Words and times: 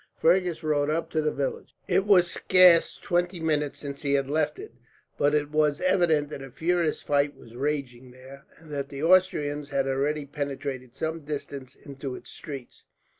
Fergus 0.19 0.63
rode 0.63 0.89
up 0.89 1.11
to 1.11 1.21
the 1.21 1.29
village. 1.29 1.75
It 1.87 2.07
was 2.07 2.25
scarce 2.31 2.97
twenty 2.97 3.39
minutes 3.39 3.77
since 3.77 4.01
he 4.01 4.13
had 4.13 4.31
left 4.31 4.57
it, 4.57 4.73
but 5.15 5.35
it 5.35 5.51
was 5.51 5.79
evident 5.79 6.29
that 6.29 6.41
a 6.41 6.49
furious 6.49 7.03
fight 7.03 7.35
was 7.37 7.55
raging 7.55 8.09
there, 8.09 8.45
and 8.57 8.71
that 8.71 8.89
the 8.89 9.03
Austrians 9.03 9.69
had 9.69 9.85
already 9.87 10.25
penetrated 10.25 10.95
some 10.95 11.19
distance 11.19 11.75
into 11.75 12.15
its 12.15 12.31
streets. 12.31 12.83